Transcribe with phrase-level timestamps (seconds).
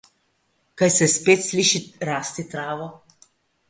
[0.81, 2.93] Kaj se spet sliši rasti travo?